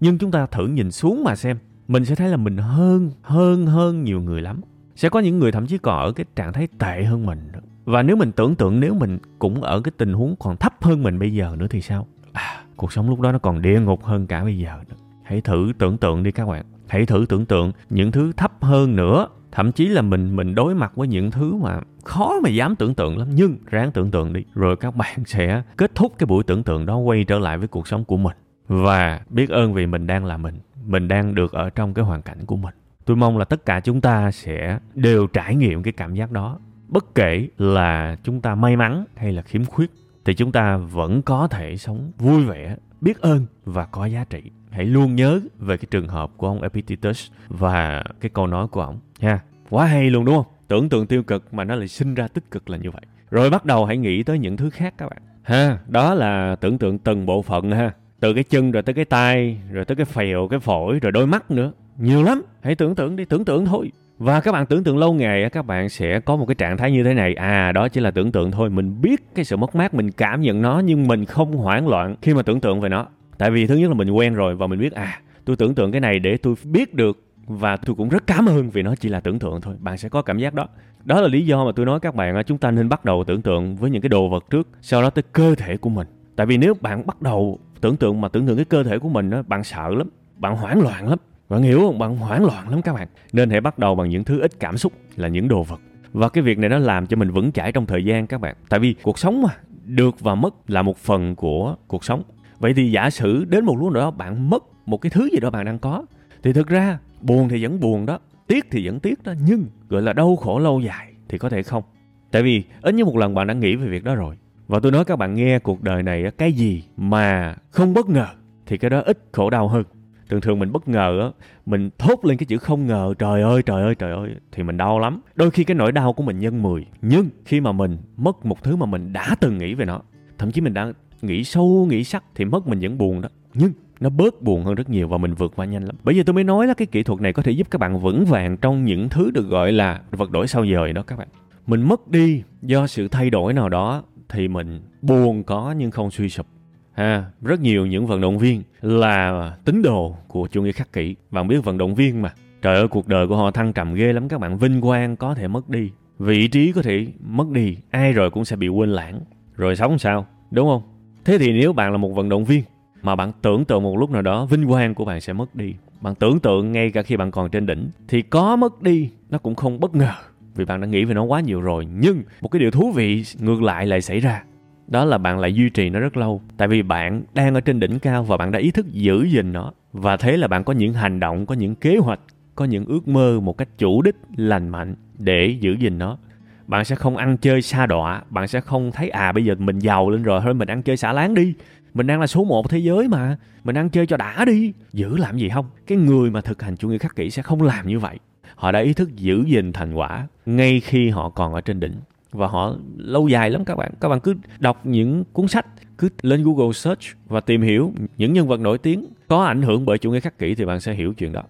[0.00, 3.66] Nhưng chúng ta thử nhìn xuống mà xem mình sẽ thấy là mình hơn hơn
[3.66, 4.60] hơn nhiều người lắm.
[4.96, 7.50] Sẽ có những người thậm chí còn ở cái trạng thái tệ hơn mình
[7.84, 11.02] và nếu mình tưởng tượng nếu mình cũng ở cái tình huống còn thấp hơn
[11.02, 12.06] mình bây giờ nữa thì sao?
[12.32, 14.96] À, cuộc sống lúc đó nó còn địa ngục hơn cả bây giờ nữa.
[15.22, 18.96] hãy thử tưởng tượng đi các bạn hãy thử tưởng tượng những thứ thấp hơn
[18.96, 19.28] nữa.
[19.52, 22.94] Thậm chí là mình mình đối mặt với những thứ mà khó mà dám tưởng
[22.94, 23.28] tượng lắm.
[23.34, 26.86] Nhưng ráng tưởng tượng đi, rồi các bạn sẽ kết thúc cái buổi tưởng tượng
[26.86, 28.36] đó, quay trở lại với cuộc sống của mình.
[28.68, 30.54] Và biết ơn vì mình đang là mình.
[30.86, 32.74] Mình đang được ở trong cái hoàn cảnh của mình.
[33.04, 36.58] Tôi mong là tất cả chúng ta sẽ đều trải nghiệm cái cảm giác đó.
[36.88, 39.90] Bất kể là chúng ta may mắn hay là khiếm khuyết,
[40.24, 44.42] thì chúng ta vẫn có thể sống vui vẻ, biết ơn và có giá trị
[44.74, 48.80] hãy luôn nhớ về cái trường hợp của ông Epictetus và cái câu nói của
[48.80, 49.40] ông, ha.
[49.70, 50.46] Quá hay luôn, đúng không?
[50.68, 53.02] Tưởng tượng tiêu cực mà nó lại sinh ra tích cực là như vậy.
[53.30, 55.22] Rồi bắt đầu hãy nghĩ tới những thứ khác các bạn.
[55.42, 57.90] Ha, đó là tưởng tượng từng bộ phận, ha.
[58.20, 61.26] Từ cái chân rồi tới cái tay rồi tới cái phèo, cái phổi, rồi đôi
[61.26, 61.72] mắt nữa.
[61.98, 62.42] Nhiều lắm.
[62.62, 63.92] Hãy tưởng tượng đi, tưởng tượng thôi.
[64.18, 66.92] Và các bạn tưởng tượng lâu ngày các bạn sẽ có một cái trạng thái
[66.92, 67.34] như thế này.
[67.34, 68.70] À đó chỉ là tưởng tượng thôi.
[68.70, 72.16] Mình biết cái sự mất mát, mình cảm nhận nó, nhưng mình không hoảng loạn
[72.22, 73.06] khi mà tưởng tượng về nó
[73.38, 75.92] tại vì thứ nhất là mình quen rồi và mình biết à tôi tưởng tượng
[75.92, 79.08] cái này để tôi biết được và tôi cũng rất cảm ơn vì nó chỉ
[79.08, 79.74] là tưởng tượng thôi.
[79.78, 80.68] Bạn sẽ có cảm giác đó.
[81.04, 83.42] Đó là lý do mà tôi nói các bạn chúng ta nên bắt đầu tưởng
[83.42, 86.06] tượng với những cái đồ vật trước sau đó tới cơ thể của mình.
[86.36, 89.08] Tại vì nếu bạn bắt đầu tưởng tượng mà tưởng tượng cái cơ thể của
[89.08, 91.18] mình đó, bạn sợ lắm bạn hoảng loạn lắm.
[91.48, 91.98] Bạn hiểu không?
[91.98, 93.08] Bạn hoảng loạn lắm các bạn.
[93.32, 95.80] Nên hãy bắt đầu bằng những thứ ít cảm xúc là những đồ vật.
[96.12, 98.56] Và cái việc này nó làm cho mình vững chãi trong thời gian các bạn.
[98.68, 99.48] Tại vì cuộc sống mà
[99.84, 102.22] được và mất là một phần của cuộc sống
[102.58, 105.40] vậy thì giả sử đến một lúc nào đó bạn mất một cái thứ gì
[105.40, 106.06] đó bạn đang có,
[106.42, 110.02] thì thực ra buồn thì vẫn buồn đó, tiếc thì vẫn tiếc đó, nhưng gọi
[110.02, 111.82] là đau khổ lâu dài thì có thể không.
[112.30, 114.36] Tại vì ít nhất một lần bạn đã nghĩ về việc đó rồi.
[114.66, 118.26] Và tôi nói các bạn nghe cuộc đời này cái gì mà không bất ngờ
[118.66, 119.84] thì cái đó ít khổ đau hơn.
[120.28, 123.62] Thường thường mình bất ngờ á, mình thốt lên cái chữ không ngờ, trời ơi
[123.62, 125.20] trời ơi trời ơi, thì mình đau lắm.
[125.34, 128.62] Đôi khi cái nỗi đau của mình nhân 10 nhưng khi mà mình mất một
[128.62, 130.00] thứ mà mình đã từng nghĩ về nó,
[130.38, 133.28] thậm chí mình đã nghĩ sâu, nghĩ sắc thì mất mình vẫn buồn đó.
[133.54, 135.96] Nhưng nó bớt buồn hơn rất nhiều và mình vượt qua nhanh lắm.
[136.04, 138.00] Bởi vì tôi mới nói là cái kỹ thuật này có thể giúp các bạn
[138.00, 141.28] vững vàng trong những thứ được gọi là vật đổi sau dời đó các bạn.
[141.66, 146.10] Mình mất đi do sự thay đổi nào đó thì mình buồn có nhưng không
[146.10, 146.46] suy sụp.
[146.92, 151.16] Ha, rất nhiều những vận động viên là tín đồ của chủ nghĩa khắc kỷ.
[151.30, 152.32] Bạn biết vận động viên mà.
[152.62, 154.58] Trời ơi, cuộc đời của họ thăng trầm ghê lắm các bạn.
[154.58, 155.90] Vinh quang có thể mất đi.
[156.18, 157.76] Vị trí có thể mất đi.
[157.90, 159.20] Ai rồi cũng sẽ bị quên lãng.
[159.56, 160.26] Rồi sống sao?
[160.50, 160.82] Đúng không?
[161.24, 162.62] Thế thì nếu bạn là một vận động viên
[163.02, 165.74] mà bạn tưởng tượng một lúc nào đó vinh quang của bạn sẽ mất đi,
[166.00, 169.38] bạn tưởng tượng ngay cả khi bạn còn trên đỉnh thì có mất đi, nó
[169.38, 170.12] cũng không bất ngờ
[170.54, 171.86] vì bạn đã nghĩ về nó quá nhiều rồi.
[172.00, 174.42] Nhưng một cái điều thú vị ngược lại lại xảy ra,
[174.86, 176.42] đó là bạn lại duy trì nó rất lâu.
[176.56, 179.52] Tại vì bạn đang ở trên đỉnh cao và bạn đã ý thức giữ gìn
[179.52, 179.72] nó.
[179.92, 182.20] Và thế là bạn có những hành động, có những kế hoạch,
[182.54, 186.18] có những ước mơ một cách chủ đích, lành mạnh để giữ gìn nó
[186.66, 189.78] bạn sẽ không ăn chơi xa đọa, bạn sẽ không thấy à bây giờ mình
[189.78, 191.54] giàu lên rồi, thôi mình ăn chơi xả láng đi.
[191.94, 194.72] Mình đang là số một thế giới mà, mình ăn chơi cho đã đi.
[194.92, 195.66] Giữ làm gì không?
[195.86, 198.18] Cái người mà thực hành chủ nghĩa khắc kỷ sẽ không làm như vậy.
[198.54, 201.94] Họ đã ý thức giữ gìn thành quả ngay khi họ còn ở trên đỉnh.
[202.32, 203.92] Và họ lâu dài lắm các bạn.
[204.00, 205.66] Các bạn cứ đọc những cuốn sách,
[205.98, 209.86] cứ lên Google search và tìm hiểu những nhân vật nổi tiếng có ảnh hưởng
[209.86, 211.42] bởi chủ nghĩa khắc kỷ thì bạn sẽ hiểu chuyện đó.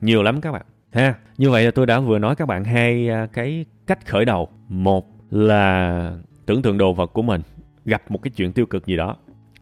[0.00, 3.08] Nhiều lắm các bạn ha như vậy là tôi đã vừa nói các bạn hai
[3.08, 4.48] à, cái cách khởi đầu.
[4.68, 6.12] Một là
[6.46, 7.40] tưởng tượng đồ vật của mình
[7.84, 9.16] gặp một cái chuyện tiêu cực gì đó.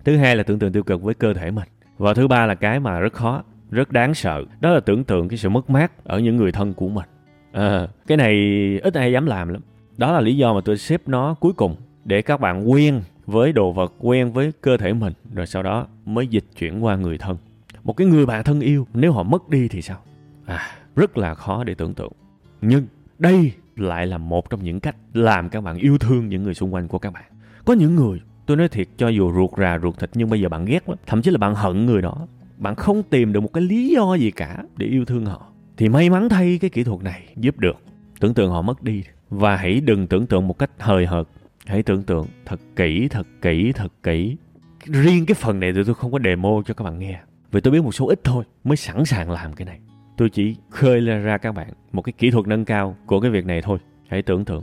[0.04, 1.68] Thứ hai là tưởng tượng tiêu cực với cơ thể mình.
[1.98, 5.28] Và thứ ba là cái mà rất khó rất đáng sợ đó là tưởng tượng
[5.28, 7.08] cái sự mất mát ở những người thân của mình.
[7.52, 8.34] À, cái này
[8.82, 9.62] ít ai dám làm lắm.
[9.96, 13.52] Đó là lý do mà tôi xếp nó cuối cùng để các bạn quen với
[13.52, 17.18] đồ vật quen với cơ thể mình rồi sau đó mới dịch chuyển qua người
[17.18, 17.36] thân.
[17.84, 19.98] Một cái người bạn thân yêu nếu họ mất đi thì sao?
[20.46, 22.12] À rất là khó để tưởng tượng.
[22.61, 22.87] Nhưng
[23.18, 26.74] đây lại là một trong những cách làm các bạn yêu thương những người xung
[26.74, 27.24] quanh của các bạn.
[27.64, 30.48] Có những người, tôi nói thiệt, cho dù ruột rà, ruột thịt, nhưng bây giờ
[30.48, 30.98] bạn ghét lắm.
[31.06, 32.26] Thậm chí là bạn hận người đó.
[32.56, 35.46] Bạn không tìm được một cái lý do gì cả để yêu thương họ.
[35.76, 37.76] Thì may mắn thay cái kỹ thuật này giúp được.
[38.20, 39.02] Tưởng tượng họ mất đi.
[39.30, 41.26] Và hãy đừng tưởng tượng một cách hời hợt.
[41.66, 44.37] Hãy tưởng tượng thật kỹ thật kỹ thật kỹ.
[44.84, 47.20] Riêng cái phần này thì tôi không có demo cho các bạn nghe.
[47.52, 49.80] Vì tôi biết một số ít thôi mới sẵn sàng làm cái này
[50.18, 53.31] tôi chỉ khơi lên ra các bạn một cái kỹ thuật nâng cao của cái
[53.31, 53.78] việc này thôi.
[54.09, 54.62] Hãy tưởng tượng.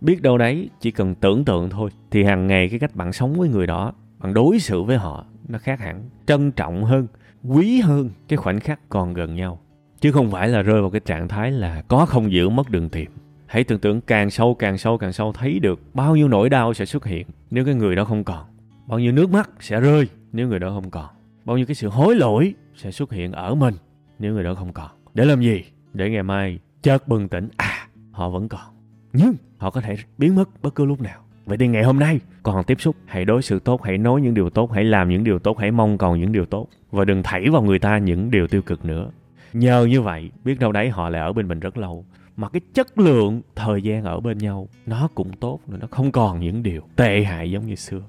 [0.00, 3.34] Biết đâu đấy, chỉ cần tưởng tượng thôi, thì hàng ngày cái cách bạn sống
[3.34, 7.06] với người đó, bạn đối xử với họ, nó khác hẳn, trân trọng hơn,
[7.48, 9.60] quý hơn cái khoảnh khắc còn gần nhau.
[10.00, 12.88] Chứ không phải là rơi vào cái trạng thái là có không giữ mất đường
[12.88, 13.10] tìm.
[13.46, 16.74] Hãy tưởng tượng càng sâu càng sâu càng sâu thấy được bao nhiêu nỗi đau
[16.74, 18.46] sẽ xuất hiện nếu cái người đó không còn.
[18.86, 21.08] Bao nhiêu nước mắt sẽ rơi nếu người đó không còn.
[21.44, 23.74] Bao nhiêu cái sự hối lỗi sẽ xuất hiện ở mình
[24.18, 25.64] nếu người đó không còn, để làm gì?
[25.92, 27.48] Để ngày mai chợt bừng tỉnh.
[27.56, 28.74] À họ vẫn còn.
[29.12, 31.20] Nhưng họ có thể biến mất bất cứ lúc nào.
[31.44, 34.34] Vậy thì ngày hôm nay, còn tiếp xúc, hãy đối xử tốt, hãy nói những
[34.34, 36.68] điều tốt, hãy làm những điều tốt, hãy mong còn những điều tốt.
[36.90, 39.10] Và đừng thảy vào người ta những điều tiêu cực nữa.
[39.52, 42.04] Nhờ như vậy, biết đâu đấy họ lại ở bên mình rất lâu.
[42.36, 46.40] Mà cái chất lượng thời gian ở bên nhau, nó cũng tốt nó không còn
[46.40, 48.02] những điều tệ hại giống như xưa.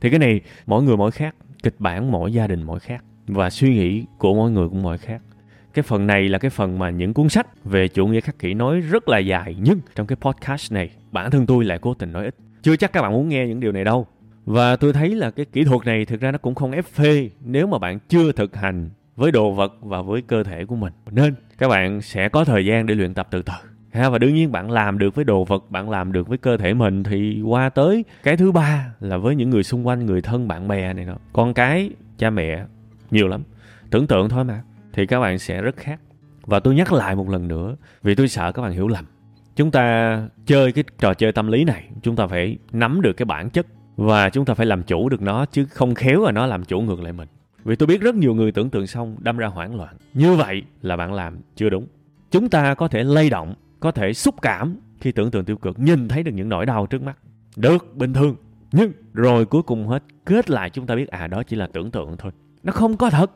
[0.00, 3.04] Thì cái này, mỗi người mỗi khác, kịch bản mỗi gia đình mỗi khác.
[3.26, 5.22] Và suy nghĩ của mỗi người cũng mỗi khác
[5.78, 8.54] cái phần này là cái phần mà những cuốn sách về chủ nghĩa khắc kỷ
[8.54, 12.12] nói rất là dài, nhưng trong cái podcast này, bản thân tôi lại cố tình
[12.12, 12.34] nói ít.
[12.62, 14.06] Chưa chắc các bạn muốn nghe những điều này đâu.
[14.44, 17.30] Và tôi thấy là cái kỹ thuật này thực ra nó cũng không ép phê
[17.44, 20.92] nếu mà bạn chưa thực hành với đồ vật và với cơ thể của mình.
[21.10, 23.52] Nên các bạn sẽ có thời gian để luyện tập từ từ.
[23.90, 26.56] Ha, và đương nhiên bạn làm được với đồ vật, bạn làm được với cơ
[26.56, 30.22] thể mình thì qua tới cái thứ ba là với những người xung quanh, người
[30.22, 31.16] thân, bạn bè này nọ.
[31.32, 32.64] Con cái, cha mẹ,
[33.10, 33.42] nhiều lắm.
[33.90, 34.62] Tưởng tượng thôi mà
[34.98, 36.00] thì các bạn sẽ rất khác.
[36.46, 39.04] Và tôi nhắc lại một lần nữa, vì tôi sợ các bạn hiểu lầm.
[39.56, 43.26] Chúng ta chơi cái trò chơi tâm lý này, chúng ta phải nắm được cái
[43.26, 46.46] bản chất và chúng ta phải làm chủ được nó, chứ không khéo là nó
[46.46, 47.28] làm chủ ngược lại mình.
[47.64, 49.96] Vì tôi biết rất nhiều người tưởng tượng xong đâm ra hoảng loạn.
[50.14, 51.86] Như vậy là bạn làm chưa đúng.
[52.30, 55.78] Chúng ta có thể lay động, có thể xúc cảm khi tưởng tượng tiêu cực,
[55.78, 57.18] nhìn thấy được những nỗi đau trước mắt.
[57.56, 58.36] Được, bình thường.
[58.72, 61.90] Nhưng rồi cuối cùng hết, kết lại chúng ta biết à đó chỉ là tưởng
[61.90, 62.32] tượng thôi.
[62.62, 63.30] Nó không có thật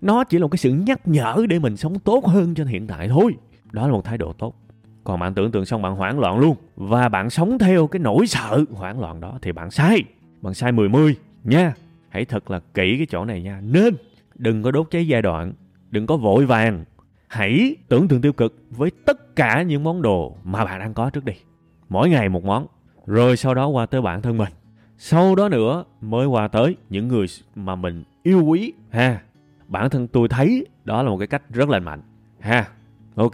[0.00, 2.86] nó chỉ là một cái sự nhắc nhở để mình sống tốt hơn trên hiện
[2.86, 3.34] tại thôi.
[3.72, 4.54] Đó là một thái độ tốt.
[5.04, 6.56] Còn bạn tưởng tượng xong bạn hoảng loạn luôn.
[6.76, 10.02] Và bạn sống theo cái nỗi sợ hoảng loạn đó thì bạn sai.
[10.42, 11.74] Bạn sai mười mươi, nha.
[12.08, 13.60] Hãy thật là kỹ cái chỗ này nha.
[13.64, 13.94] Nên,
[14.34, 15.52] đừng có đốt cháy giai đoạn.
[15.90, 16.84] Đừng có vội vàng.
[17.28, 21.10] Hãy tưởng tượng tiêu cực với tất cả những món đồ mà bạn đang có
[21.10, 21.32] trước đi
[21.88, 22.66] mỗi ngày một món.
[23.06, 24.52] Rồi sau đó qua tới bản thân mình.
[24.98, 29.20] Sau đó nữa mới qua tới những người mà mình yêu quý, ha
[29.68, 32.00] bản thân tôi thấy đó là một cái cách rất lành mạnh.
[32.40, 32.68] Ha
[33.14, 33.32] ok.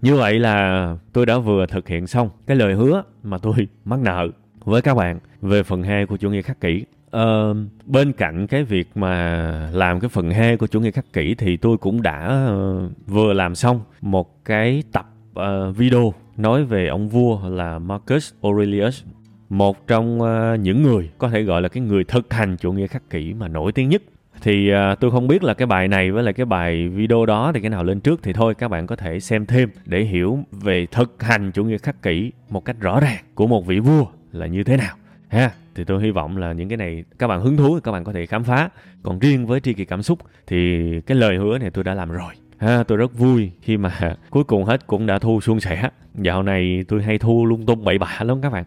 [0.00, 4.00] Như vậy là tôi đã vừa thực hiện xong cái lời hứa mà tôi mắc
[4.00, 4.28] nợ
[4.64, 6.84] với các bạn về phần 2 của chủ nghĩa khắc kỷ.
[7.10, 7.54] Ờ,
[7.86, 11.56] bên cạnh cái việc mà làm cái phần 2 của chủ nghĩa khắc kỷ thì
[11.56, 15.06] tôi cũng đã uh, vừa làm xong một cái tập
[15.40, 19.02] uh, video nói về ông vua là Marcus Aurelius
[19.48, 22.86] một trong uh, những người có thể gọi là cái người thực hành chủ nghĩa
[22.86, 24.02] khắc kỷ mà nổi tiếng nhất
[24.42, 27.52] thì uh, tôi không biết là cái bài này với lại cái bài video đó
[27.54, 30.38] thì cái nào lên trước thì thôi các bạn có thể xem thêm để hiểu
[30.52, 34.06] về thực hành chủ nghĩa khắc kỷ một cách rõ ràng của một vị vua
[34.32, 34.96] là như thế nào
[35.28, 35.50] ha.
[35.74, 38.12] Thì tôi hy vọng là những cái này các bạn hứng thú các bạn có
[38.12, 38.68] thể khám phá.
[39.02, 42.10] Còn riêng với tri kỳ cảm xúc thì cái lời hứa này tôi đã làm
[42.10, 42.82] rồi ha.
[42.82, 45.90] Tôi rất vui khi mà cuối cùng hết cũng đã thu suôn sẻ.
[46.14, 48.64] Dạo này tôi hay thu lung tung bậy bạ lắm các bạn.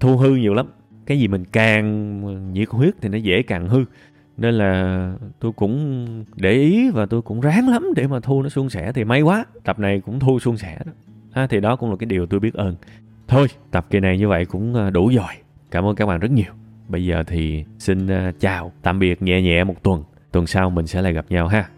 [0.00, 0.66] Thu hư nhiều lắm.
[1.06, 3.84] Cái gì mình càng nhiệt huyết thì nó dễ càng hư
[4.42, 8.48] nên là tôi cũng để ý và tôi cũng ráng lắm để mà thu nó
[8.48, 8.92] suôn sẻ.
[8.92, 10.92] Thì may quá tập này cũng thu suôn sẻ đó.
[11.32, 12.76] À, thì đó cũng là cái điều tôi biết ơn.
[13.28, 15.34] Thôi tập kỳ này như vậy cũng à, đủ rồi.
[15.70, 16.52] Cảm ơn các bạn rất nhiều.
[16.88, 20.04] Bây giờ thì xin à, chào tạm biệt nhẹ nhẹ một tuần.
[20.32, 21.68] Tuần sau mình sẽ lại gặp nhau ha.